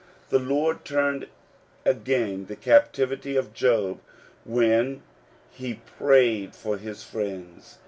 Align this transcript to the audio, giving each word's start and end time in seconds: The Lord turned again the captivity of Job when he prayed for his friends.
The 0.29 0.39
Lord 0.39 0.83
turned 0.83 1.27
again 1.85 2.47
the 2.47 2.55
captivity 2.55 3.35
of 3.35 3.53
Job 3.53 3.99
when 4.45 5.03
he 5.51 5.75
prayed 5.75 6.55
for 6.55 6.75
his 6.79 7.03
friends. 7.03 7.77